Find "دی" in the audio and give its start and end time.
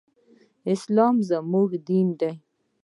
2.19-2.31